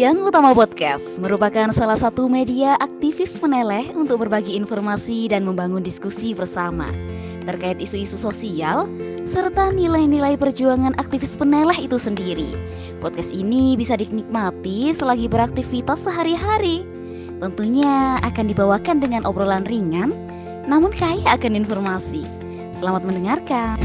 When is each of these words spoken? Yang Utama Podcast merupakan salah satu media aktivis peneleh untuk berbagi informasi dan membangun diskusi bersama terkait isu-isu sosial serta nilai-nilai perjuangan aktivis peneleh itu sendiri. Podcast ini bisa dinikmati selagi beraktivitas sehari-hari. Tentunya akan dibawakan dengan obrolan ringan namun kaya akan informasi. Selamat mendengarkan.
Yang 0.00 0.32
Utama 0.32 0.56
Podcast 0.56 1.20
merupakan 1.20 1.68
salah 1.76 2.00
satu 2.00 2.24
media 2.24 2.72
aktivis 2.80 3.36
peneleh 3.36 3.92
untuk 3.92 4.24
berbagi 4.24 4.56
informasi 4.56 5.28
dan 5.28 5.44
membangun 5.44 5.84
diskusi 5.84 6.32
bersama 6.32 6.88
terkait 7.44 7.76
isu-isu 7.76 8.16
sosial 8.16 8.88
serta 9.28 9.68
nilai-nilai 9.68 10.40
perjuangan 10.40 10.96
aktivis 10.96 11.36
peneleh 11.36 11.76
itu 11.76 12.00
sendiri. 12.00 12.48
Podcast 13.04 13.36
ini 13.36 13.76
bisa 13.76 13.92
dinikmati 14.00 14.88
selagi 14.96 15.28
beraktivitas 15.28 16.08
sehari-hari. 16.08 16.80
Tentunya 17.36 18.16
akan 18.24 18.48
dibawakan 18.48 19.04
dengan 19.04 19.28
obrolan 19.28 19.68
ringan 19.68 20.16
namun 20.64 20.96
kaya 20.96 21.28
akan 21.28 21.52
informasi. 21.60 22.24
Selamat 22.72 23.04
mendengarkan. 23.04 23.76